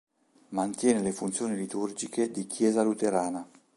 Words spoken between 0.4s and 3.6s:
Mantiene le funzioni liturgiche di chiesa luterana.